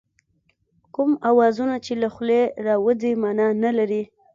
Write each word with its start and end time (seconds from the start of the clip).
کوم 0.95 1.11
اوازونه 1.29 1.75
چې 1.85 1.93
له 2.01 2.07
خولې 2.13 2.41
راوځي 2.67 3.11
مانا 3.21 3.69
لري 3.79 4.03